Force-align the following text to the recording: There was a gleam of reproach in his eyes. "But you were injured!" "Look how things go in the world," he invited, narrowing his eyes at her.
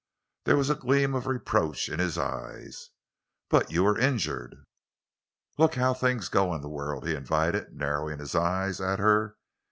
There 0.45 0.57
was 0.57 0.71
a 0.71 0.75
gleam 0.75 1.13
of 1.13 1.27
reproach 1.27 1.87
in 1.87 1.99
his 1.99 2.17
eyes. 2.17 2.89
"But 3.49 3.69
you 3.71 3.83
were 3.83 3.99
injured!" 3.99 4.55
"Look 5.59 5.75
how 5.75 5.93
things 5.93 6.27
go 6.27 6.55
in 6.55 6.61
the 6.61 6.69
world," 6.69 7.05
he 7.07 7.13
invited, 7.13 7.71
narrowing 7.75 8.17
his 8.17 8.33
eyes 8.33 8.81
at 8.81 8.97
her. 8.97 9.35